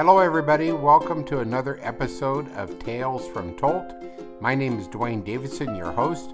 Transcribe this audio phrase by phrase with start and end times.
[0.00, 0.72] Hello, everybody.
[0.72, 3.92] Welcome to another episode of Tales from Tolt.
[4.40, 6.32] My name is Dwayne Davidson, your host.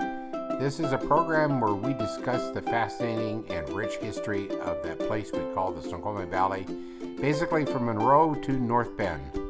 [0.61, 5.33] This is a program where we discuss the fascinating and rich history of that place
[5.33, 6.65] we call the Snoqualmie Valley,
[7.21, 9.46] basically from Monroe to North Bend.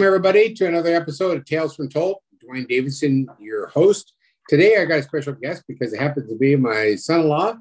[0.00, 2.22] Welcome, everybody, to another episode of Tales from Tolt.
[2.42, 4.14] Dwayne Davidson, your host.
[4.48, 7.56] Today, I got a special guest because it happens to be my son in law,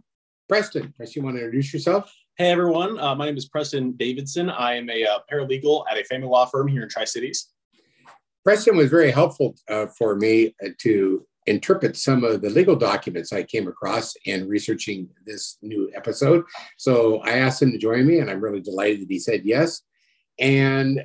[0.48, 0.94] Preston.
[0.96, 2.10] Preston, you want to introduce yourself?
[2.38, 2.98] Hey, everyone.
[2.98, 4.50] Uh, my name is Preston Davidson.
[4.50, 7.50] I am a uh, paralegal at a family law firm here in Tri Cities.
[8.46, 13.34] Preston was very helpful uh, for me uh, to interpret some of the legal documents
[13.34, 16.46] I came across in researching this new episode.
[16.78, 19.82] So I asked him to join me, and I'm really delighted that he said yes.
[20.40, 21.04] And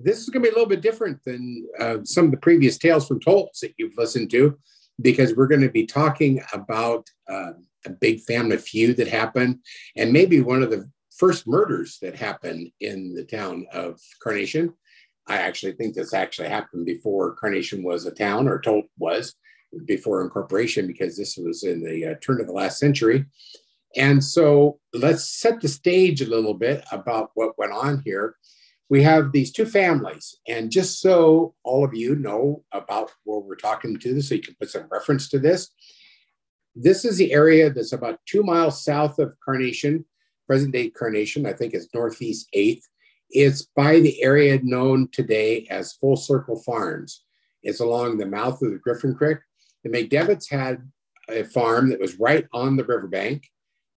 [0.00, 2.78] this is going to be a little bit different than uh, some of the previous
[2.78, 4.56] tales from Tolts that you've listened to,
[5.00, 7.52] because we're going to be talking about uh,
[7.86, 9.58] a big family feud that happened,
[9.96, 14.72] and maybe one of the first murders that happened in the town of Carnation.
[15.26, 19.34] I actually think this actually happened before Carnation was a town, or Tolt was
[19.84, 23.26] before incorporation, because this was in the uh, turn of the last century.
[23.96, 28.36] And so let's set the stage a little bit about what went on here
[28.90, 30.36] we have these two families.
[30.46, 34.56] And just so all of you know about where we're talking to so you can
[34.58, 35.70] put some reference to this,
[36.74, 40.04] this is the area that's about two miles south of Carnation,
[40.46, 42.82] present day Carnation, I think it's Northeast 8th.
[43.30, 47.24] It's by the area known today as Full Circle Farms.
[47.62, 49.38] It's along the mouth of the Griffin Creek.
[49.84, 50.90] The McDevitt's had
[51.28, 53.46] a farm that was right on the riverbank,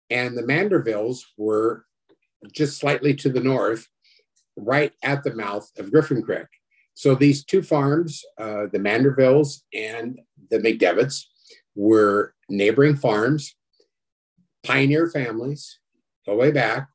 [0.09, 1.85] and the Mandervilles were
[2.51, 3.87] just slightly to the north
[4.65, 6.47] right at the mouth of Griffin Creek.
[6.93, 10.19] So these two farms, uh, the Mandervilles and
[10.50, 11.29] the McDevitt's,
[11.75, 13.56] were neighboring farms,
[14.63, 15.79] pioneer families,
[16.25, 16.89] go way back.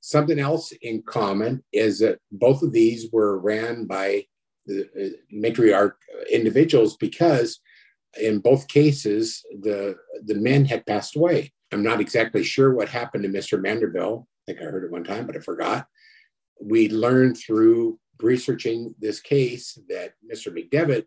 [0.00, 4.26] Something else in common is that both of these were ran by
[4.66, 5.94] the uh, matriarch
[6.30, 7.60] individuals because
[8.20, 11.52] in both cases the the men had passed away.
[11.72, 13.58] I'm not exactly sure what happened to Mr.
[13.58, 14.22] Manderville.
[14.22, 15.86] I think I heard it one time, but I forgot
[16.60, 20.52] we learned through researching this case that Mr.
[20.52, 21.04] McDevitt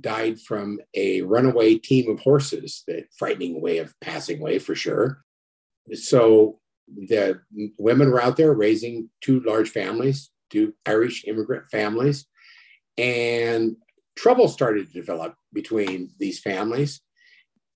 [0.00, 5.22] died from a runaway team of horses, the frightening way of passing away for sure.
[5.92, 7.40] So the
[7.78, 12.26] women were out there raising two large families, two Irish immigrant families,
[12.98, 13.76] and
[14.16, 17.00] trouble started to develop between these families.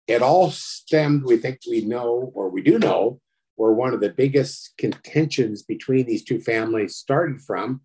[0.06, 3.20] It all stemmed, we think we know, or we do know,
[3.58, 7.80] where one of the biggest contentions between these two families started from.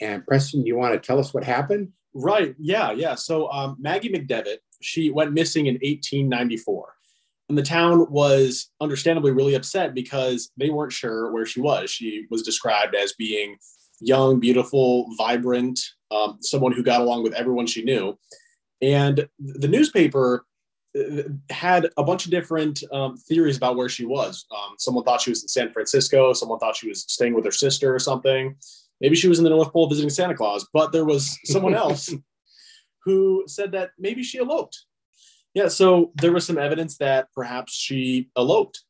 [0.00, 1.88] And Preston, you want to tell us what happened?
[2.14, 2.54] Right.
[2.60, 2.92] Yeah.
[2.92, 3.16] Yeah.
[3.16, 6.94] So um, Maggie McDevitt, she went missing in 1894.
[7.48, 11.90] And the town was understandably really upset because they weren't sure where she was.
[11.90, 13.56] She was described as being
[14.00, 15.80] young, beautiful, vibrant,
[16.12, 18.16] um, someone who got along with everyone she knew.
[18.80, 20.46] And the newspaper
[21.50, 24.46] had a bunch of different um, theories about where she was.
[24.50, 26.32] Um, someone thought she was in San Francisco.
[26.32, 28.56] Someone thought she was staying with her sister or something.
[29.00, 30.66] Maybe she was in the North Pole visiting Santa Claus.
[30.72, 32.12] But there was someone else
[33.04, 34.84] who said that maybe she eloped.
[35.54, 38.82] Yeah, so there was some evidence that perhaps she eloped,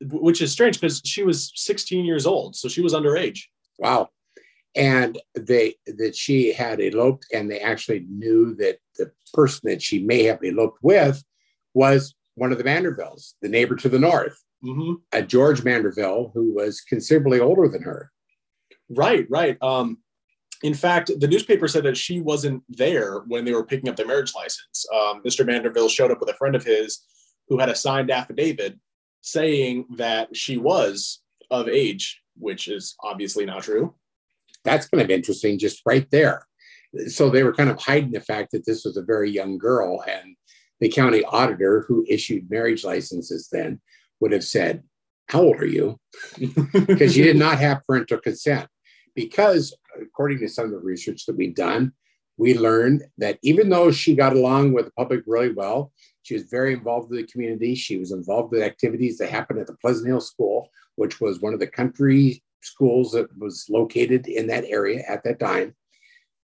[0.00, 3.44] which is strange because she was 16 years old, so she was underage.
[3.78, 4.10] Wow
[4.76, 10.00] and they that she had eloped and they actually knew that the person that she
[10.00, 11.22] may have eloped with
[11.74, 14.94] was one of the Mandervilles, the neighbor to the north, mm-hmm.
[15.12, 18.10] a George Manderville, who was considerably older than her.
[18.90, 19.56] Right, right.
[19.62, 19.98] Um,
[20.62, 24.06] in fact, the newspaper said that she wasn't there when they were picking up their
[24.06, 24.86] marriage license.
[24.92, 25.46] Um, Mr.
[25.46, 27.02] Manderville showed up with a friend of his
[27.48, 28.78] who had a signed affidavit
[29.20, 31.20] saying that she was
[31.50, 33.94] of age, which is obviously not true
[34.64, 36.46] that's kind of interesting, just right there.
[37.08, 40.02] So they were kind of hiding the fact that this was a very young girl,
[40.06, 40.36] and
[40.80, 43.80] the county auditor who issued marriage licenses then
[44.20, 44.82] would have said,
[45.28, 45.98] How old are you?
[46.72, 48.68] because you did not have parental consent.
[49.14, 51.92] Because, according to some of the research that we've done,
[52.36, 56.44] we learned that even though she got along with the public really well, she was
[56.44, 57.74] very involved with the community.
[57.74, 61.54] She was involved with activities that happened at the Pleasant Hill School, which was one
[61.54, 65.74] of the country schools that was located in that area at that time.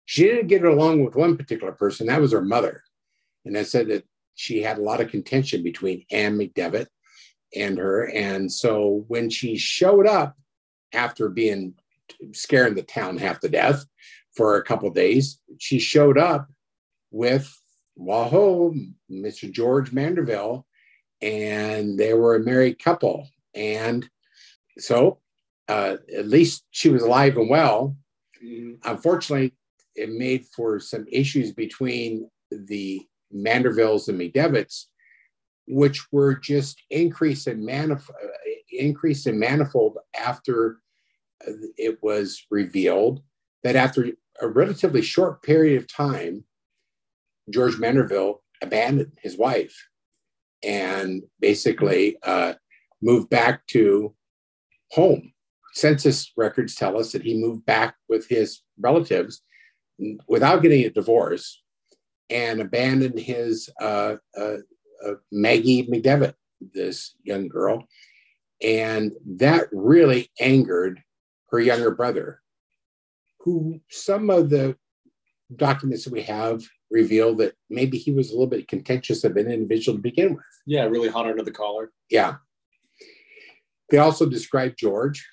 [0.06, 2.84] She didn't get along with one particular person, that was her mother.
[3.46, 4.06] And I said that
[4.36, 6.88] she had a lot of contention between Anne McDevitt
[7.56, 8.10] and her.
[8.10, 10.36] And so when she showed up
[10.94, 11.74] after being
[12.32, 13.86] scaring the town half to death
[14.36, 15.40] for a couple days.
[15.60, 16.48] She showed up
[17.12, 17.52] with
[17.96, 18.76] Wahoo,
[19.12, 19.52] Mr.
[19.52, 20.64] George Manderville,
[21.22, 23.28] and they were a married couple.
[23.54, 24.10] And
[24.78, 25.20] so
[25.68, 27.96] uh, at least she was alive and well.
[28.44, 28.74] Mm-hmm.
[28.84, 29.54] Unfortunately,
[29.96, 33.02] it made for some issues between the
[33.34, 34.90] Mandervilles and McDevitt's,
[35.68, 38.18] which were just increase in manifold,
[38.70, 40.80] increase in manifold after
[41.78, 43.22] it was revealed
[43.64, 44.08] that after
[44.42, 46.44] a relatively short period of time,
[47.50, 49.76] George Manderville abandoned his wife
[50.64, 52.54] and basically uh,
[53.02, 54.16] moved back to
[54.92, 55.34] home.
[55.74, 59.42] Census records tell us that he moved back with his relatives
[60.28, 61.62] without getting a divorce
[62.30, 64.58] and abandoned his uh, uh,
[65.06, 66.34] uh, Maggie McDevitt,
[66.74, 67.88] this young girl.
[68.62, 71.02] And that really angered
[71.50, 72.40] her younger brother,
[73.40, 74.78] who some of the
[75.56, 79.52] documents that we have reveal that maybe he was a little bit contentious of an
[79.52, 80.44] individual to begin with.
[80.66, 81.92] Yeah, really hot under the collar.
[82.10, 82.36] Yeah.
[83.90, 85.28] They also describe George,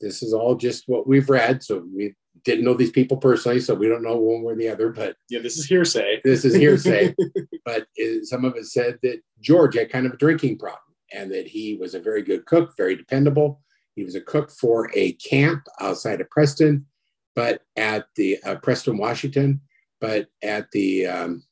[0.00, 1.62] this is all just what we've read.
[1.62, 2.14] So we
[2.44, 4.90] didn't know these people personally, so we don't know one way or the other.
[4.90, 6.20] But yeah, this is hearsay.
[6.24, 7.14] This is hearsay.
[7.64, 10.80] but it, some of it said that George had kind of a drinking problem
[11.12, 13.60] and that he was a very good cook, very dependable.
[13.94, 16.86] He was a cook for a camp outside of Preston,
[17.34, 19.60] but at the uh, Preston, Washington.
[20.00, 21.44] But at the um,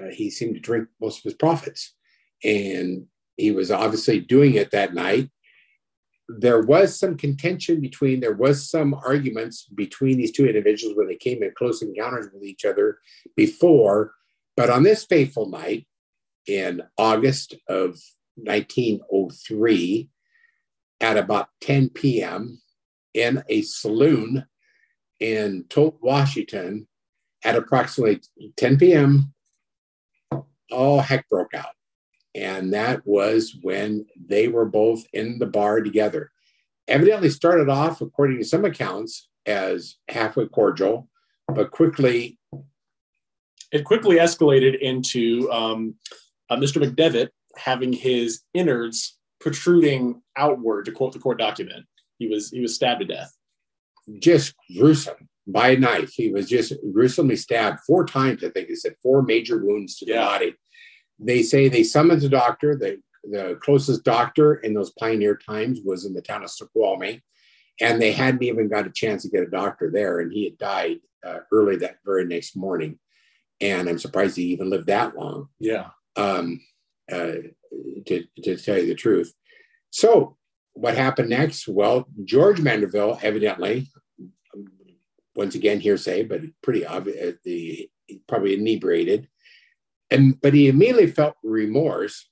[0.00, 1.94] uh, he seemed to drink most of his profits,
[2.42, 3.06] and
[3.36, 5.28] he was obviously doing it that night
[6.28, 11.16] there was some contention between, there was some arguments between these two individuals when they
[11.16, 12.98] came in close encounters with each other
[13.36, 14.12] before.
[14.56, 15.86] But on this fateful night
[16.46, 18.00] in August of
[18.36, 20.08] 1903,
[21.00, 22.60] at about 10 p.m.,
[23.14, 24.46] in a saloon
[25.20, 26.88] in Tolt, Washington,
[27.44, 28.22] at approximately
[28.56, 29.34] 10 p.m.,
[30.70, 31.74] all heck broke out.
[32.34, 36.30] And that was when they were both in the bar together.
[36.88, 41.08] Evidently started off, according to some accounts, as halfway cordial,
[41.48, 42.38] but quickly.
[43.70, 45.94] It quickly escalated into um,
[46.50, 46.82] uh, Mr.
[46.82, 51.84] McDevitt having his innards protruding outward, to quote the court document.
[52.18, 53.32] He was he was stabbed to death.
[54.18, 56.12] Just gruesome by a knife.
[56.12, 58.44] He was just gruesomely stabbed four times.
[58.44, 60.54] I think he said four major wounds to the body
[61.22, 62.76] they say they summoned a doctor.
[62.76, 67.22] The, the closest doctor in those pioneer times was in the town of Snoqualmie,
[67.80, 70.20] and they hadn't even got a chance to get a doctor there.
[70.20, 72.98] And he had died uh, early that very next morning.
[73.60, 75.48] And I'm surprised he even lived that long.
[75.60, 75.90] Yeah.
[76.16, 76.60] Um,
[77.10, 77.34] uh,
[78.06, 79.32] to, to tell you the truth.
[79.90, 80.36] So,
[80.74, 81.68] what happened next?
[81.68, 83.88] Well, George Manderville evidently,
[85.34, 87.90] once again hearsay, but pretty obvious, the
[88.28, 89.28] probably inebriated,
[90.12, 92.28] and but he immediately felt remorse.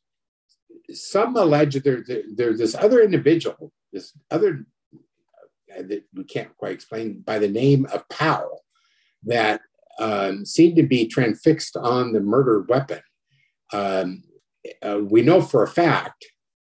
[0.90, 6.72] Some allege that there, there's this other individual, this other uh, that we can't quite
[6.72, 8.64] explain by the name of Powell,
[9.24, 9.60] that
[9.98, 13.00] um, seemed to be transfixed on the murder weapon.
[13.72, 14.24] Um,
[14.82, 16.26] uh, we know for a fact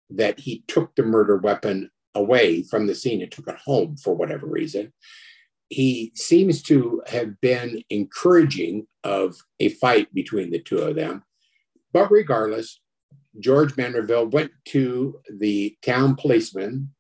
[0.10, 4.14] that he took the murder weapon away from the scene and took it home for
[4.14, 4.94] whatever reason
[5.70, 11.24] he seems to have been encouraging of a fight between the two of them.
[11.92, 12.80] But regardless,
[13.40, 16.94] George Manderville went to the town policeman,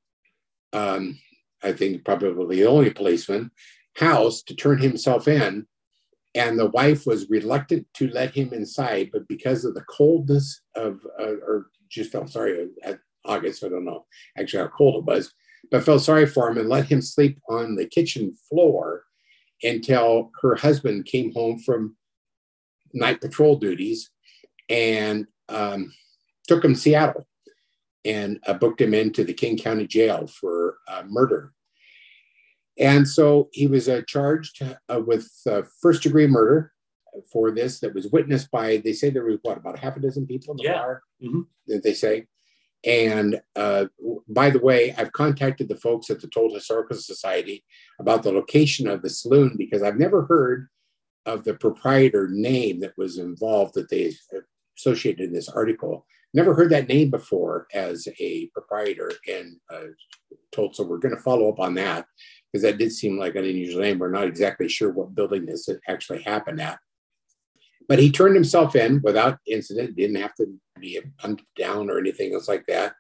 [0.74, 1.18] um,
[1.64, 3.52] I think probably the only policeman,
[3.96, 5.68] house to turn himself in.
[6.34, 11.00] And the wife was reluctant to let him inside, but because of the coldness of,
[11.18, 14.06] uh, or just felt sorry at August, I don't know
[14.38, 15.34] actually how cold it was,
[15.72, 19.04] but felt sorry for him and let him sleep on the kitchen floor
[19.64, 21.96] until her husband came home from
[22.94, 24.10] night patrol duties
[24.70, 25.94] and um,
[26.48, 27.28] took him to Seattle
[28.04, 31.52] and uh, booked him into the King County Jail for uh, murder.
[32.78, 36.72] And so he was uh, charged uh, with uh, first degree murder
[37.32, 40.28] for this that was witnessed by, they say there was what, about half a dozen
[40.28, 40.74] people in the yeah.
[40.74, 41.42] bar, mm-hmm.
[41.68, 42.28] that they say.
[42.86, 43.86] And uh,
[44.28, 47.64] by the way, I've contacted the folks at the Tolt Historical Society
[48.00, 50.68] about the location of the saloon because I've never heard
[51.26, 54.14] of the proprietor name that was involved that they
[54.78, 56.06] associated in this article.
[56.34, 59.88] Never heard that name before as a proprietor and uh,
[60.52, 60.76] Tolt.
[60.76, 62.06] So we're going to follow up on that
[62.52, 64.00] because that did seem like an unusual name.
[64.00, 66.78] We're not exactly sure what building this actually happened at.
[67.88, 70.48] But he turned himself in without incident, didn't have to
[70.80, 71.00] be
[71.58, 72.94] down or anything else like that.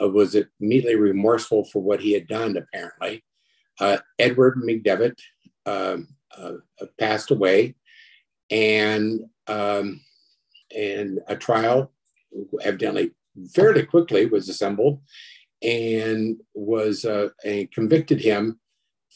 [0.00, 3.22] Uh, was immediately remorseful for what he had done, apparently.
[3.78, 5.18] Uh, Edward McDevitt
[5.66, 6.52] um, uh,
[6.98, 7.74] passed away,
[8.50, 10.00] and um,
[10.74, 11.92] and a trial
[12.62, 13.12] evidently
[13.52, 15.00] fairly quickly was assembled
[15.62, 18.58] and was uh, and convicted him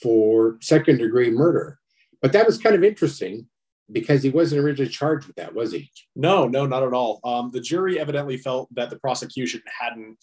[0.03, 1.79] for second degree murder.
[2.21, 3.47] But that was kind of interesting
[3.93, 5.91] because he wasn't originally charged with that, was he?
[6.17, 7.21] No, no, not at all.
[7.25, 10.19] Um, the jury evidently felt that the prosecution hadn't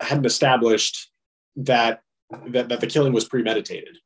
[0.00, 1.10] hadn't established
[1.56, 2.02] that
[2.48, 3.98] that, that the killing was premeditated.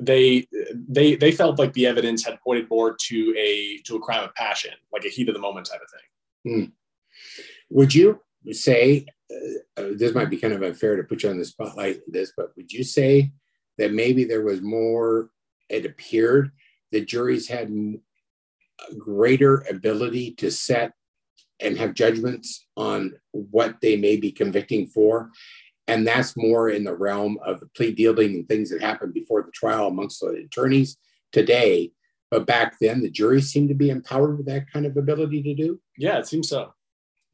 [0.00, 0.46] They
[0.88, 4.34] they they felt like the evidence had pointed more to a to a crime of
[4.34, 6.52] passion, like a heat of the moment type of thing.
[6.52, 6.70] Hmm.
[7.70, 8.20] Would you
[8.50, 12.00] say uh, uh, this might be kind of unfair to put you on the spotlight
[12.06, 13.32] this, but would you say
[13.78, 15.30] that maybe there was more?
[15.70, 16.50] It appeared
[16.92, 17.70] the juries had
[18.98, 20.92] greater ability to set
[21.60, 25.30] and have judgments on what they may be convicting for.
[25.86, 29.42] And that's more in the realm of the plea dealing and things that happened before
[29.42, 30.96] the trial amongst the attorneys
[31.32, 31.92] today.
[32.30, 35.54] But back then, the jury seemed to be empowered with that kind of ability to
[35.54, 35.80] do.
[35.96, 36.74] Yeah, it seems so.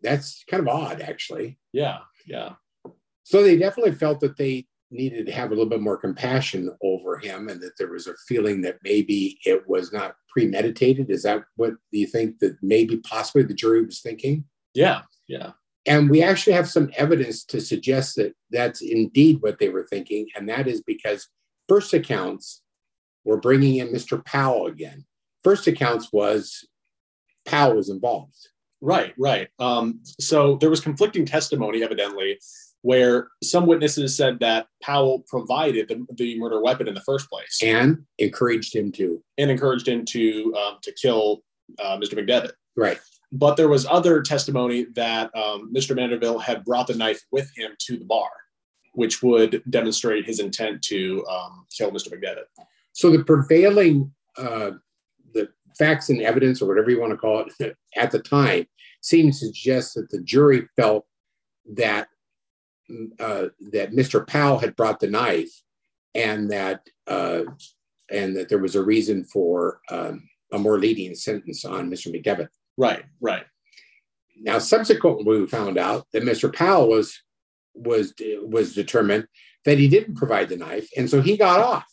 [0.02, 1.58] That's kind of odd, actually.
[1.72, 2.54] Yeah, yeah.
[3.22, 7.18] So they definitely felt that they needed to have a little bit more compassion over
[7.18, 11.10] him and that there was a feeling that maybe it was not premeditated.
[11.10, 14.44] Is that what you think that maybe possibly the jury was thinking?
[14.74, 15.52] Yeah yeah.
[15.86, 20.26] And we actually have some evidence to suggest that that's indeed what they were thinking.
[20.36, 21.28] And that is because
[21.68, 22.62] first accounts
[23.24, 25.04] were bringing in mr powell again.
[25.44, 26.66] First accounts was
[27.46, 28.48] powell was involved.
[28.80, 29.48] Right right.
[29.58, 32.38] Um, so there was conflicting testimony evidently
[32.82, 37.60] where some witnesses said that Powell provided the, the murder weapon in the first place
[37.62, 41.42] and encouraged him to and encouraged him to um, to kill
[41.78, 42.14] uh, Mr.
[42.14, 42.52] McDevitt.
[42.76, 42.98] Right.
[43.32, 45.96] But there was other testimony that um, Mr.
[45.96, 48.30] Manderville had brought the knife with him to the bar,
[48.94, 52.08] which would demonstrate his intent to um, kill Mr.
[52.12, 52.44] McDevitt.
[52.92, 54.72] So the prevailing uh,
[55.32, 58.66] the facts and evidence, or whatever you want to call it, at the time
[59.02, 61.06] seems to suggest that the jury felt
[61.74, 62.08] that
[63.18, 64.26] uh, that Mr.
[64.26, 65.50] Powell had brought the knife,
[66.14, 67.42] and that uh,
[68.10, 72.14] and that there was a reason for um, a more lenient sentence on Mr.
[72.14, 72.48] McDevitt.
[72.76, 73.44] Right, right.
[74.36, 76.52] Now, subsequently, we found out that Mr.
[76.52, 77.18] Powell was
[77.74, 79.26] was was determined
[79.64, 81.86] that he didn't provide the knife, and so he got off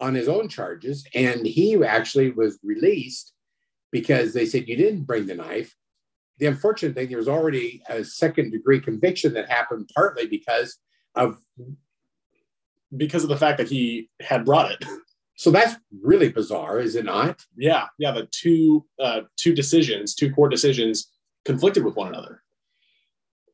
[0.00, 3.32] on his own charges, and he actually was released
[3.92, 5.74] because they said you didn't bring the knife,
[6.38, 10.78] the unfortunate thing, there was already a second degree conviction that happened partly because
[11.14, 11.38] of
[12.96, 14.84] because of the fact that he had brought it.
[15.36, 17.44] So that's really bizarre, is it not?
[17.56, 18.12] Yeah, yeah.
[18.12, 21.10] The two uh, two decisions, two court decisions,
[21.44, 22.44] conflicted with one another.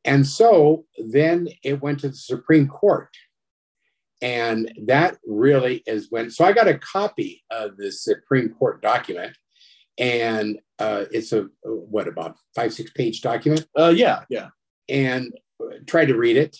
[0.05, 3.09] And so then it went to the Supreme Court.
[4.21, 9.35] And that really is when, so I got a copy of the Supreme Court document
[9.97, 13.65] and uh, it's a what about five six page document?
[13.77, 14.49] Uh, yeah yeah.
[14.89, 15.33] And
[15.85, 16.57] tried to read it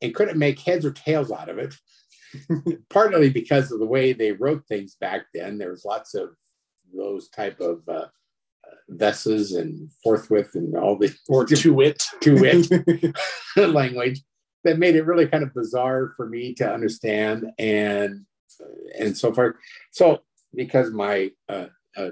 [0.00, 1.74] and couldn't make heads or tails out of it.
[2.90, 6.30] Partly because of the way they wrote things back then there was lots of
[6.94, 8.06] those type of uh,
[8.88, 12.02] vesses and forthwith and all the or to wit.
[12.20, 13.14] to wit
[13.56, 14.20] language
[14.64, 18.24] that made it really kind of bizarre for me to understand and
[18.98, 19.56] and so forth.
[19.90, 20.20] So
[20.54, 22.10] because my uh, uh,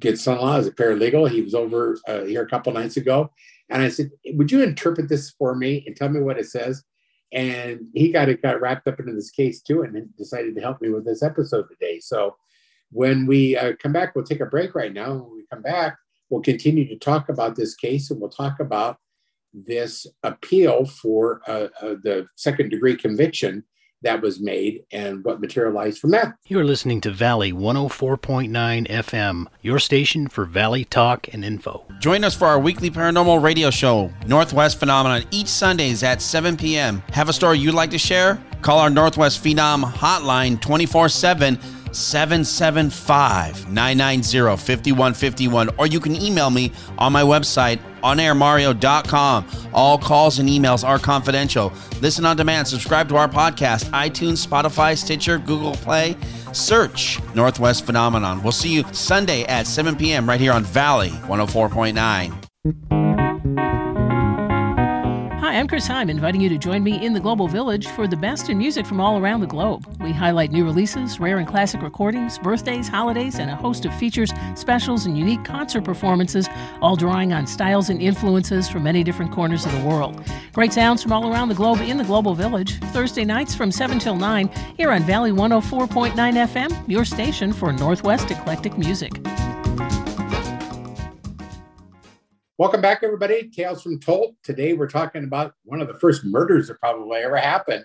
[0.00, 1.30] good son-in-law is a paralegal.
[1.30, 3.30] He was over uh, here a couple nights ago,
[3.68, 6.84] and I said, "Would you interpret this for me and tell me what it says?"
[7.32, 10.80] And he got it got wrapped up into this case too, and decided to help
[10.80, 12.00] me with this episode today.
[12.00, 12.36] So
[12.90, 15.14] when we uh, come back, we'll take a break right now.
[15.14, 15.96] When we come back,
[16.30, 18.98] we'll continue to talk about this case, and we'll talk about
[19.54, 23.64] this appeal for uh, uh the second degree conviction
[24.02, 26.34] that was made and what materialized from that.
[26.46, 31.84] You're listening to Valley 104.9 FM, your station for Valley talk and info.
[31.98, 37.02] Join us for our weekly paranormal radio show, Northwest Phenomenon, each Sundays at 7 p.m.
[37.12, 38.42] Have a story you'd like to share?
[38.62, 41.58] Call our Northwest Phenom hotline 24 7
[41.92, 49.46] 775 990 5151, or you can email me on my website, onairmario.com.
[49.72, 51.72] All calls and emails are confidential.
[52.00, 56.16] Listen on demand, subscribe to our podcast, iTunes, Spotify, Stitcher, Google Play.
[56.52, 58.42] Search Northwest Phenomenon.
[58.42, 60.28] We'll see you Sunday at 7 p.m.
[60.28, 63.07] right here on Valley 104.9.
[65.56, 68.50] I'm Chris Heim, inviting you to join me in the Global Village for the best
[68.50, 69.86] in music from all around the globe.
[69.98, 74.30] We highlight new releases, rare and classic recordings, birthdays, holidays, and a host of features,
[74.54, 76.48] specials, and unique concert performances,
[76.82, 80.22] all drawing on styles and influences from many different corners of the world.
[80.52, 83.98] Great sounds from all around the globe in the Global Village, Thursday nights from 7
[83.98, 89.18] till 9, here on Valley 104.9 FM, your station for Northwest eclectic music.
[92.58, 93.48] Welcome back, everybody.
[93.50, 94.34] Tales from Tolt.
[94.42, 97.84] Today, we're talking about one of the first murders that probably ever happened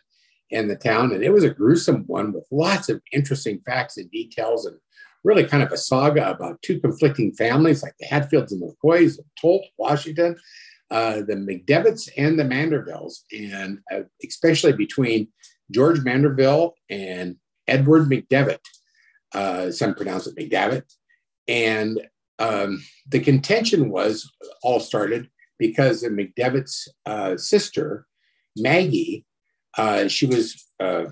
[0.49, 1.13] in the town.
[1.13, 4.75] And it was a gruesome one with lots of interesting facts and details and
[5.23, 9.19] really kind of a saga about two conflicting families like the Hatfields and the McCoys
[9.19, 10.37] of Tolt, Washington,
[10.89, 15.27] uh, the McDevitts and the Mandervilles, and uh, especially between
[15.69, 17.35] George Manderville and
[17.67, 18.57] Edward McDevitt.
[19.35, 20.91] Uh, some pronounce it McDevitt.
[21.47, 22.01] And
[22.39, 24.31] um, the contention was
[24.63, 28.05] all started because of McDevitt's uh, sister,
[28.57, 29.25] Maggie,
[29.77, 31.05] uh, she was uh,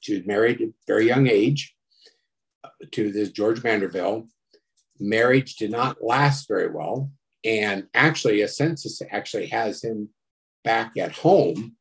[0.00, 1.74] she was married at a very young age
[2.64, 4.28] uh, to this George Manderville.
[5.00, 7.10] Marriage did not last very well,
[7.44, 10.08] and actually, a census actually has him
[10.62, 11.76] back at home,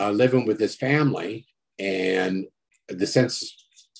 [0.00, 1.46] uh, living with his family,
[1.78, 2.46] and
[2.88, 3.54] the census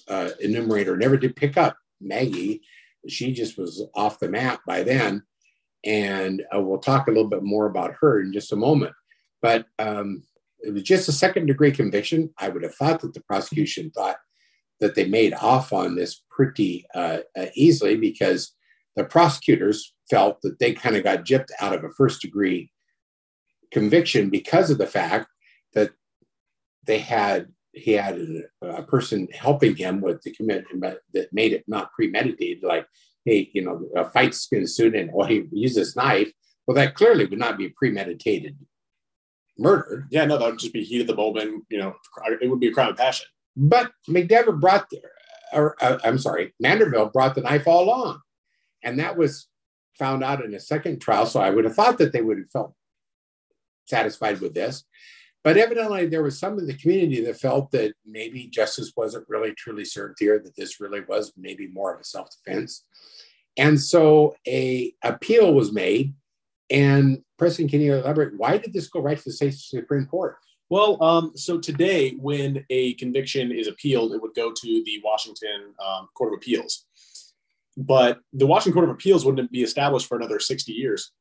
[0.08, 2.62] uh, enumerator never did pick up Maggie
[3.08, 5.22] she just was off the map by then.
[5.84, 8.92] And uh, we'll talk a little bit more about her in just a moment.
[9.40, 10.24] But um,
[10.60, 12.30] it was just a second degree conviction.
[12.38, 14.16] I would have thought that the prosecution thought
[14.80, 18.52] that they made off on this pretty uh, uh, easily because
[18.94, 22.70] the prosecutors felt that they kind of got gypped out of a first degree
[23.70, 25.28] conviction because of the fact
[25.74, 25.90] that
[26.86, 28.18] they had he had
[28.62, 32.86] a, a, person helping him with the commitment that made it not premeditated, like,
[33.24, 36.32] hey, you know, a fight's going to soon and well, he used his knife.
[36.66, 38.56] Well, that clearly would not be premeditated
[39.58, 40.06] murder.
[40.10, 41.64] Yeah, no, that would just be heat of the moment.
[41.68, 41.94] You know,
[42.40, 43.26] it would be a crime of passion.
[43.56, 45.00] But McDevitt brought, the,
[45.52, 48.20] or uh, I'm sorry, Manderville brought the knife all along.
[48.82, 49.48] And that was
[49.98, 51.26] found out in a second trial.
[51.26, 52.74] So I would have thought that they would have felt
[53.86, 54.84] satisfied with this.
[55.46, 59.54] But evidently, there was some in the community that felt that maybe justice wasn't really
[59.54, 62.82] truly served here, that this really was maybe more of a self defense.
[63.56, 66.14] And so a appeal was made.
[66.68, 68.36] And Preston, can you elaborate?
[68.36, 70.36] Why did this go right to the state Supreme Court?
[70.68, 75.74] Well, um, so today, when a conviction is appealed, it would go to the Washington
[75.78, 76.86] um, Court of Appeals.
[77.76, 81.12] But the Washington Court of Appeals wouldn't be established for another 60 years.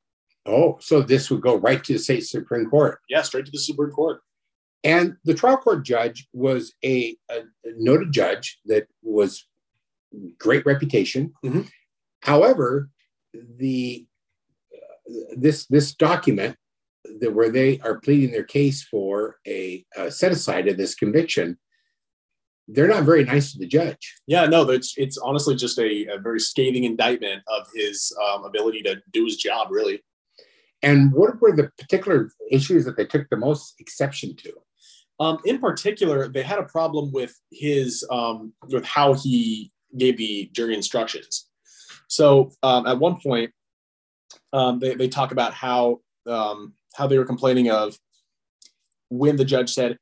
[0.45, 2.99] Oh, so this would go right to the state Supreme Court.
[3.09, 4.21] Yeah, straight to the Supreme Court.
[4.83, 7.41] And the trial court judge was a, a
[7.77, 9.47] noted judge that was
[10.37, 11.33] great reputation.
[11.43, 11.61] Mm-hmm.
[12.21, 12.89] However,
[13.57, 14.05] the
[15.35, 16.55] this this document
[17.19, 21.57] that where they are pleading their case for a, a set aside of this conviction,
[22.67, 24.15] they're not very nice to the judge.
[24.27, 28.81] Yeah, no, it's it's honestly just a, a very scathing indictment of his um, ability
[28.83, 29.67] to do his job.
[29.71, 30.01] Really.
[30.81, 34.53] And what were the particular issues that they took the most exception to?
[35.19, 40.49] Um, in particular, they had a problem with his um, with how he gave the
[40.53, 41.47] jury instructions.
[42.07, 43.51] So um, at one point,
[44.51, 47.97] um, they, they talk about how um, how they were complaining of
[49.09, 49.97] when the judge said,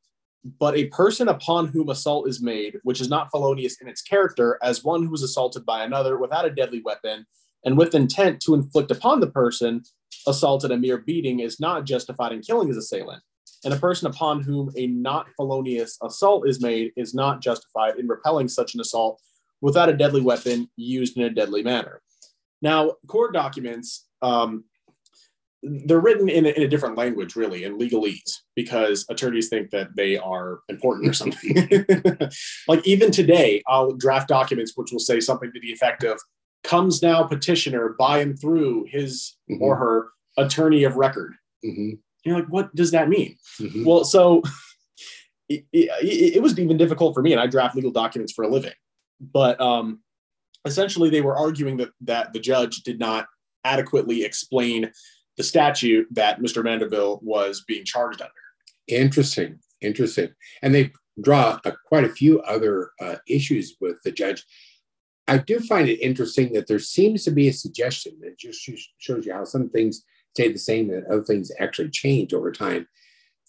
[0.60, 4.58] "But a person upon whom assault is made, which is not felonious in its character,
[4.64, 7.28] as one who was assaulted by another without a deadly weapon,
[7.64, 9.84] and with intent to inflict upon the person
[10.28, 13.22] assaulted a mere beating is not justified in killing his assailant.
[13.66, 18.08] And a person upon whom a not felonious assault is made is not justified in
[18.08, 19.22] repelling such an assault
[19.62, 22.02] without a deadly weapon used in a deadly manner.
[22.62, 24.66] Now, court documents, um,
[25.64, 29.96] they're written in a, in a, different language, really, in legalese, because attorneys think that
[29.96, 31.86] they are important or something.
[32.68, 36.20] like even today, I'll draft documents which will say something to the effect of
[36.64, 39.62] comes now petitioner by and through his mm-hmm.
[39.62, 41.34] or her attorney of record.
[41.66, 41.96] Mm-hmm.
[42.24, 43.38] You're like, what does that mean?
[43.60, 43.86] Mm-hmm.
[43.86, 44.42] Well, so
[45.50, 48.48] it, it, it, was even difficult for me, and I draft legal documents for a
[48.48, 48.74] living.
[49.20, 50.02] But um,
[50.66, 53.28] essentially, they were arguing that that the judge did not
[53.66, 54.92] adequately explain
[55.38, 56.64] the statute that Mr.
[56.64, 58.32] Manderville was being charged under.
[58.88, 60.30] Interesting, interesting,
[60.62, 64.46] and they draw uh, quite a few other uh, issues with the judge.
[65.28, 68.62] I do find it interesting that there seems to be a suggestion that just
[68.98, 72.88] shows you how some things stay the same and other things actually change over time.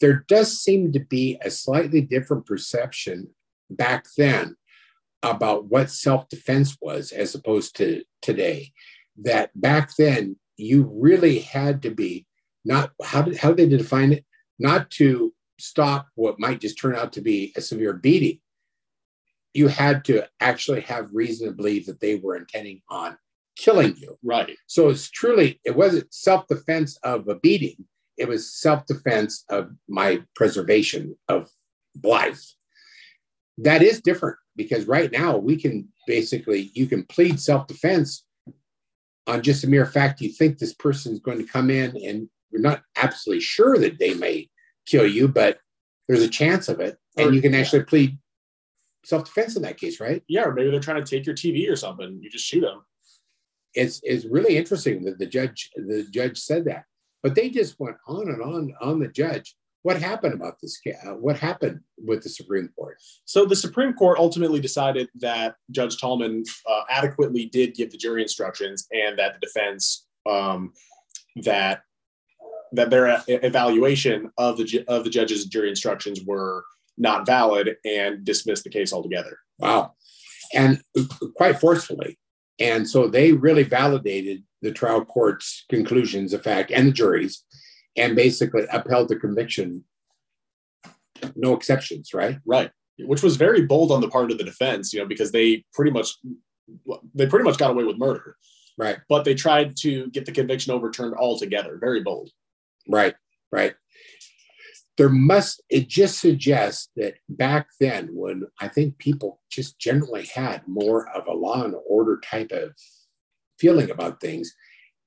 [0.01, 3.29] There does seem to be a slightly different perception
[3.71, 4.57] back then
[5.23, 8.73] about what self defense was as opposed to today.
[9.17, 12.27] That back then, you really had to be
[12.65, 14.25] not how did how did they define it?
[14.59, 18.41] Not to stop what might just turn out to be a severe beating.
[19.55, 23.17] You had to actually have reason to believe that they were intending on
[23.57, 24.19] killing you.
[24.23, 24.57] Right.
[24.67, 27.85] So it's truly, it wasn't self defense of a beating,
[28.19, 31.49] it was self defense of my preservation of
[32.03, 32.45] life.
[33.59, 38.25] That is different because right now we can basically, you can plead self defense
[39.27, 42.29] on just a mere fact you think this person is going to come in and
[42.51, 44.49] you're not absolutely sure that they may
[44.87, 45.59] kill you, but
[46.09, 46.99] there's a chance of it.
[47.17, 48.19] And Or- you can actually plead
[49.05, 50.23] self defense in that case, right?
[50.29, 52.19] Yeah, or maybe they're trying to take your TV or something.
[52.23, 52.83] You just shoot them.
[53.75, 56.85] it's it's really interesting that the judge the judge said that
[57.23, 61.11] but they just went on and on on the judge what happened about this uh,
[61.11, 66.45] what happened with the supreme court So the Supreme Court ultimately decided that Judge Tallman
[66.71, 70.73] uh, adequately did give the jury instructions, and that the defense um,
[71.45, 71.83] that
[72.73, 76.65] that their e- evaluation of the of the judge's jury instructions were
[76.97, 79.39] not valid and dismissed the case altogether.
[79.59, 79.93] wow
[80.53, 80.81] and
[81.37, 82.19] quite forcefully
[82.61, 87.45] and so they really validated the trial court's conclusions of fact and the jury's
[87.97, 89.85] and basically upheld the conviction
[91.37, 95.01] no exceptions right Right, which was very bold on the part of the defense, you
[95.01, 96.17] know, because they pretty much
[97.15, 98.37] they pretty much got away with murder,
[98.79, 101.79] right but they tried to get the conviction overturned altogether.
[101.81, 102.31] Very bold.
[102.89, 103.15] Right,
[103.51, 103.75] right.
[104.97, 110.67] There must, it just suggests that back then, when I think people just generally had
[110.69, 112.75] more of a law and order type of
[113.59, 114.55] feeling about things,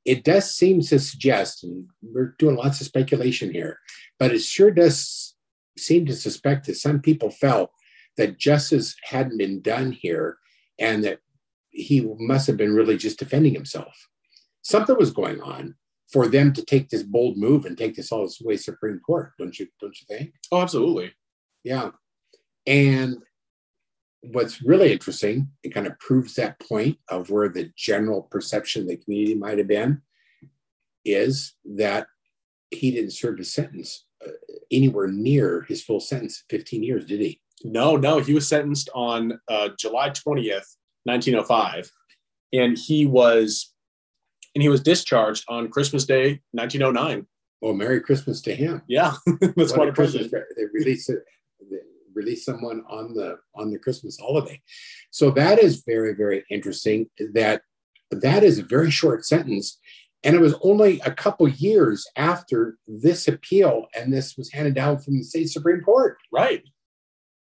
[0.04, 3.80] it does seem to suggest, and we're doing lots of speculation here,
[4.20, 5.36] but it sure does
[5.78, 7.72] seem to suspect that some people felt
[8.18, 10.38] that justice hadn't been done here
[10.80, 11.20] and that
[11.70, 13.94] he must have been really just defending himself.
[14.64, 15.76] Something was going on
[16.12, 19.34] for them to take this bold move and take this all the way Supreme Court,
[19.38, 19.68] don't you?
[19.82, 20.34] Don't you think?
[20.52, 21.14] Oh, absolutely.
[21.64, 21.92] Yeah.
[22.66, 23.18] And
[24.22, 28.88] what's really interesting, it kind of proves that point of where the general perception of
[28.88, 30.02] the community might have been,
[31.06, 32.08] is that
[32.72, 34.32] he didn't serve his sentence uh,
[34.72, 37.40] anywhere near his full sentence, 15 years, did he?
[37.64, 41.92] No, no, he was sentenced on uh, July twentieth, nineteen oh five,
[42.54, 43.74] and he was
[44.58, 47.28] and he was discharged on Christmas Day, nineteen oh nine.
[47.62, 48.82] Well, Merry Christmas to him.
[48.88, 50.30] Yeah, that's What quite a Christmas!
[50.30, 50.48] present.
[50.58, 51.20] They release it.
[51.70, 51.78] They
[52.16, 54.60] release someone on the on the Christmas holiday,
[55.12, 57.08] so that is very very interesting.
[57.36, 57.62] That
[58.10, 59.78] that is a very short sentence,
[60.24, 64.98] and it was only a couple years after this appeal, and this was handed down
[64.98, 66.18] from the state supreme court.
[66.34, 66.64] Right.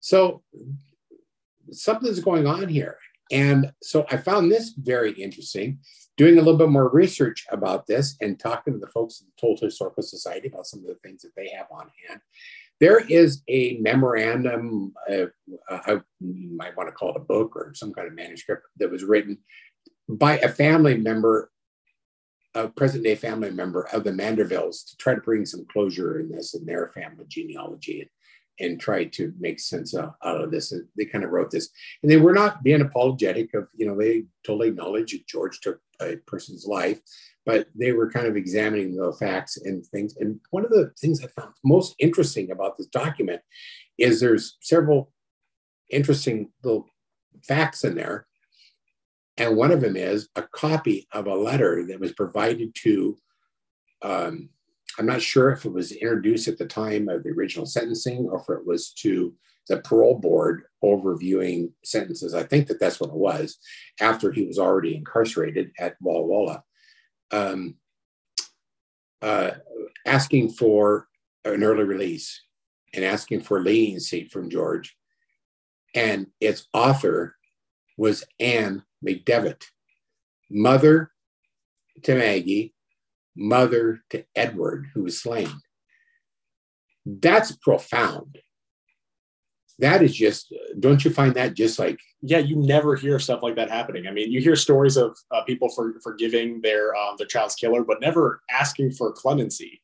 [0.01, 0.43] So
[1.71, 2.99] something's going on here,
[3.31, 5.79] and so I found this very interesting.
[6.17, 9.33] Doing a little bit more research about this and talking to the folks at the
[9.39, 12.21] Tolt Historical Society about some of the things that they have on hand.
[12.81, 15.27] There is a memorandum, uh,
[16.21, 19.05] you might want to call it a book or some kind of manuscript that was
[19.05, 19.39] written
[20.09, 21.51] by a family member,
[22.55, 26.31] a present day family member of the Mandervilles to try to bring some closure in
[26.31, 28.11] this and their family genealogy
[28.61, 30.73] and, try to make sense out of this.
[30.73, 31.71] And they kind of wrote this.
[32.03, 35.81] And they were not being apologetic of, you know, they totally acknowledged that George took
[36.01, 37.01] a person's life,
[37.45, 40.17] but they were kind of examining the facts and things.
[40.19, 43.41] And one of the things I found most interesting about this document
[43.99, 45.13] is there's several
[45.91, 46.87] interesting little
[47.47, 48.27] facts in there.
[49.37, 53.17] And one of them is a copy of a letter that was provided to,
[54.03, 54.49] um,
[54.99, 58.41] I'm not sure if it was introduced at the time of the original sentencing or
[58.41, 59.35] if it was to
[59.69, 62.35] the parole board overviewing sentences.
[62.35, 63.59] I think that that's what it was
[64.01, 66.65] after he was already incarcerated at Walla Walla,
[67.33, 67.75] um,
[69.23, 69.51] uh,
[70.07, 71.09] asking for
[71.45, 72.41] an early release
[72.95, 74.97] and asking for leniency from George.
[75.95, 77.37] And its author
[77.97, 79.65] was Anne McDevitt,
[80.51, 81.11] mother
[82.03, 82.75] to Maggie,
[83.37, 85.51] mother to Edward, who was slain.
[87.05, 88.39] That's profound.
[89.79, 93.57] That is just, don't you find that just like, Yeah, you never hear stuff like
[93.57, 94.07] that happening.
[94.07, 97.85] I mean, you hear stories of uh, people for forgiving their um, their child's killer,
[97.85, 99.83] but never asking for clemency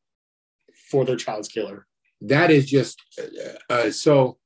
[0.91, 1.87] for their child's killer.
[2.23, 4.39] that is just, uh, uh, so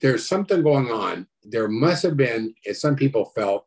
[0.00, 1.26] there's something going on.
[1.42, 3.66] There must have been, as some people felt,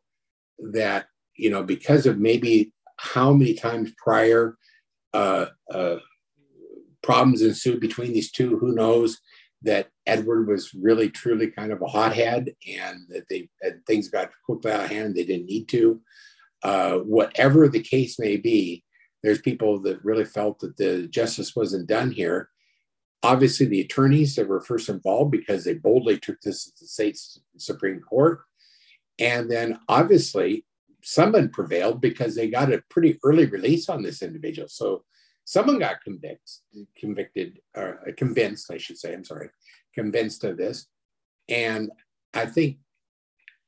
[0.58, 4.56] that, you know, because of maybe how many times prior
[5.14, 5.96] uh, uh,
[7.02, 9.20] problems ensued between these two, who knows,
[9.62, 14.30] that Edward was really truly kind of a hothead and that they that things got
[14.44, 16.00] quickly out of hand, they didn't need to.
[16.62, 18.84] Uh, whatever the case may be,
[19.24, 22.50] There's people that really felt that the justice wasn't done here.
[23.22, 27.18] Obviously, the attorneys that were first involved because they boldly took this to the state
[27.56, 28.42] Supreme Court.
[29.18, 30.66] And then obviously,
[31.04, 34.68] someone prevailed because they got a pretty early release on this individual.
[34.68, 35.04] So
[35.44, 36.40] someone got convicted,
[36.98, 39.50] convicted, or convinced, I should say, I'm sorry,
[39.94, 40.86] convinced of this.
[41.48, 41.90] And
[42.32, 42.78] I think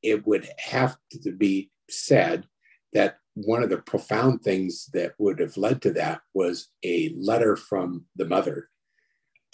[0.03, 2.47] it would have to be said
[2.95, 7.55] that one of the profound things that would have led to that was a letter
[7.55, 8.71] from the mother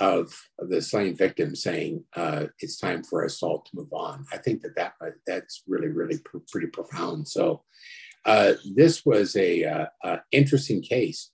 [0.02, 4.26] of the slain victim saying uh, it's time for us all to move on.
[4.32, 4.94] I think that, that
[5.28, 7.28] that's really, really pr- pretty profound.
[7.28, 7.62] So
[8.24, 11.30] uh, this was a, uh, uh interesting case.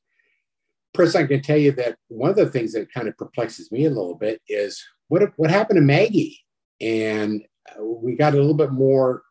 [0.94, 3.86] First, I can tell you that one of the things that kind of perplexes me
[3.86, 6.38] a little bit is what what happened to Maggie,
[6.78, 9.22] and uh, we got a little bit more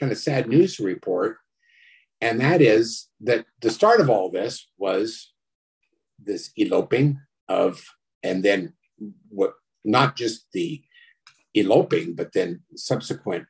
[0.00, 1.36] kind of sad news report,
[2.20, 5.32] and that is that the start of all this was
[6.18, 7.84] this eloping of,
[8.26, 8.72] and then
[9.28, 10.82] what not just the
[11.54, 13.46] eloping, but then subsequent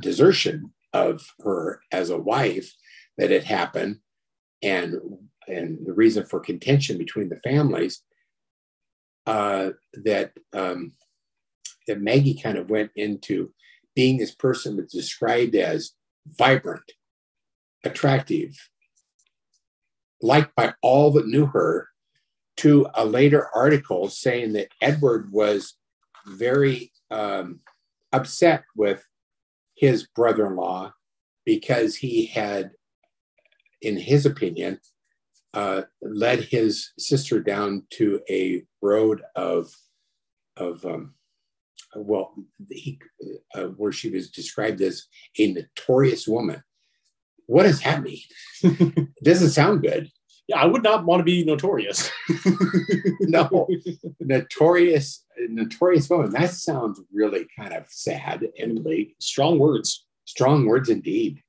[0.00, 2.72] desertion of her as a wife
[3.18, 3.98] that had happened
[4.62, 4.94] and
[5.46, 8.02] and the reason for contention between the families
[9.26, 9.70] uh,
[10.04, 10.92] that um,
[11.86, 13.52] that Maggie kind of went into
[13.94, 15.92] being this person that's described as
[16.26, 16.92] vibrant,
[17.84, 18.56] attractive,
[20.22, 21.88] liked by all that knew her,
[22.56, 25.74] to a later article saying that Edward was
[26.26, 27.60] very um,
[28.12, 29.06] upset with
[29.76, 30.92] his brother in law
[31.44, 32.70] because he had,
[33.82, 34.78] in his opinion,
[35.52, 39.70] uh, led his sister down to a road of,
[40.56, 41.14] of um,
[41.96, 42.34] well,
[42.70, 42.98] he,
[43.54, 45.06] uh, where she was described as
[45.38, 46.62] a notorious woman.
[47.46, 49.12] What does that mean?
[49.22, 50.10] Doesn't sound good.
[50.46, 52.10] Yeah, I would not want to be notorious.
[53.20, 53.66] no,
[54.20, 56.30] notorious, notorious woman.
[56.30, 59.16] That sounds really kind of sad and bleak.
[59.20, 60.04] Strong words.
[60.26, 61.42] Strong words indeed.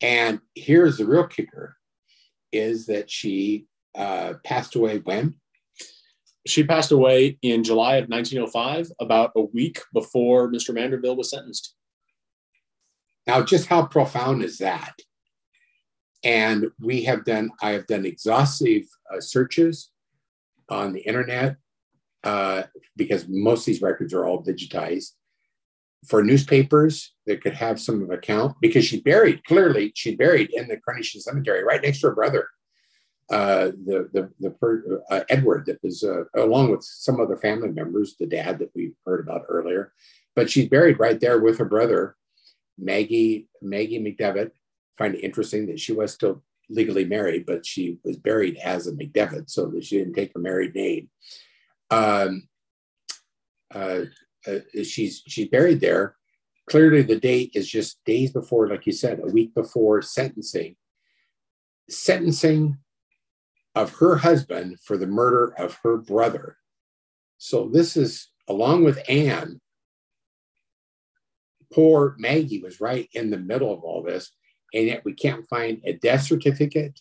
[0.00, 1.76] And here's the real kicker:
[2.52, 5.34] is that she uh, passed away when?
[6.46, 10.74] She passed away in July of 1905, about a week before Mr.
[10.74, 11.74] Manderville was sentenced.
[13.26, 14.94] Now, just how profound is that?
[16.24, 18.84] And we have done, I have done exhaustive
[19.14, 19.90] uh, searches
[20.68, 21.56] on the internet
[22.24, 22.62] uh,
[22.96, 25.10] because most of these records are all digitized
[26.06, 30.68] for newspapers that could have some of account because she buried clearly she buried in
[30.68, 32.48] the Carnation Cemetery right next to her brother,
[33.30, 37.70] uh, the the the per, uh, Edward that was uh, along with some other family
[37.70, 39.92] members, the dad that we heard about earlier,
[40.36, 42.16] but she's buried right there with her brother,
[42.78, 44.50] Maggie Maggie McDevitt,
[44.98, 48.92] find it interesting that she was still legally married, but she was buried as a
[48.92, 51.10] McDevitt, so that she didn't take her married name.
[51.90, 52.48] Um,
[53.74, 54.02] uh,
[54.46, 56.16] uh, she's she's buried there.
[56.68, 60.76] Clearly, the date is just days before, like you said, a week before sentencing.
[61.90, 62.78] Sentencing
[63.74, 66.56] of her husband for the murder of her brother.
[67.38, 69.60] So this is along with Anne.
[71.72, 74.30] Poor Maggie was right in the middle of all this
[74.74, 77.00] and yet we can't find a death certificate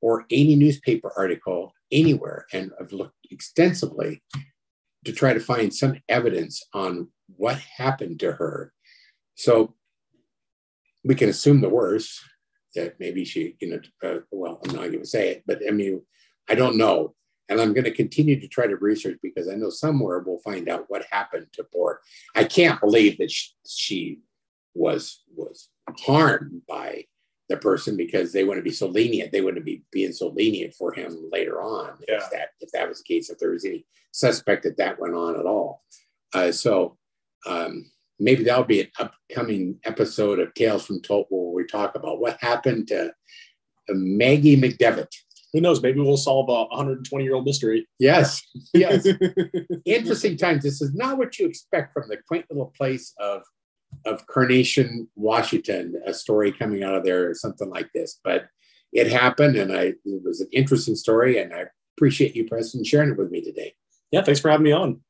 [0.00, 2.46] or any newspaper article anywhere.
[2.52, 4.22] And I've looked extensively
[5.04, 8.72] to try to find some evidence on what happened to her.
[9.34, 9.74] So
[11.04, 12.20] we can assume the worst
[12.74, 15.72] that maybe she, you know, uh, well, I'm not going to say it, but I
[15.72, 16.02] mean,
[16.48, 17.14] I don't know.
[17.48, 20.68] And I'm going to continue to try to research because I know somewhere we'll find
[20.68, 22.00] out what happened to poor.
[22.34, 24.20] I can't believe that she, she
[24.74, 25.68] was was
[26.04, 27.04] harmed by
[27.48, 29.32] the person because they wouldn't be so lenient.
[29.32, 31.98] They wouldn't be being so lenient for him later on.
[32.08, 32.16] Yeah.
[32.16, 35.14] If that if that was the case, if there was any suspect that that went
[35.14, 35.82] on at all.
[36.34, 36.96] Uh, so
[37.46, 42.20] um, maybe that'll be an upcoming episode of Tales from Tolt where we talk about
[42.20, 43.12] what happened to
[43.88, 45.08] Maggie McDevitt.
[45.52, 45.82] Who knows?
[45.82, 47.86] Maybe we'll solve a 120 year old mystery.
[47.98, 48.40] Yes,
[48.72, 49.06] yes.
[49.84, 50.62] Interesting times.
[50.62, 53.42] This is not what you expect from the quaint little place of
[54.06, 58.20] of Carnation, Washington, a story coming out of there something like this.
[58.22, 58.46] But
[58.92, 61.64] it happened, and I it was an interesting story, and I
[61.96, 63.74] appreciate you, Preston, sharing it with me today.
[64.10, 65.00] Yeah, thanks for having me on.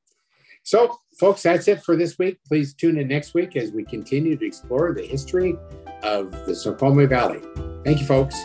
[0.65, 2.39] So, folks, that's it for this week.
[2.47, 5.57] Please tune in next week as we continue to explore the history
[6.05, 7.41] of the Snoqualmie Valley.
[7.85, 8.37] Thank you, folks.